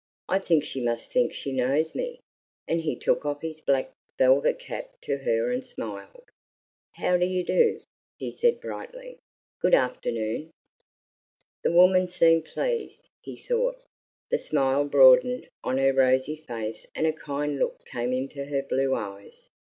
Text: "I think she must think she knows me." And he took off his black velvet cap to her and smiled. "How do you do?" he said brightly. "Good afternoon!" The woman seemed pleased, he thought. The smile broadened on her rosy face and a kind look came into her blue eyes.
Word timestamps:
"I 0.27 0.39
think 0.39 0.63
she 0.63 0.81
must 0.81 1.11
think 1.11 1.31
she 1.31 1.51
knows 1.51 1.93
me." 1.93 2.21
And 2.67 2.81
he 2.81 2.95
took 2.95 3.23
off 3.23 3.43
his 3.43 3.61
black 3.61 3.93
velvet 4.17 4.57
cap 4.57 4.99
to 5.01 5.17
her 5.17 5.51
and 5.51 5.63
smiled. 5.63 6.23
"How 6.93 7.17
do 7.17 7.25
you 7.27 7.43
do?" 7.43 7.81
he 8.17 8.31
said 8.31 8.59
brightly. 8.59 9.19
"Good 9.61 9.75
afternoon!" 9.75 10.49
The 11.63 11.71
woman 11.73 12.07
seemed 12.07 12.45
pleased, 12.45 13.09
he 13.21 13.35
thought. 13.37 13.83
The 14.31 14.39
smile 14.39 14.85
broadened 14.85 15.47
on 15.63 15.77
her 15.77 15.93
rosy 15.93 16.37
face 16.37 16.87
and 16.95 17.05
a 17.05 17.13
kind 17.13 17.59
look 17.59 17.85
came 17.85 18.11
into 18.11 18.45
her 18.45 18.63
blue 18.63 18.95
eyes. 18.95 19.51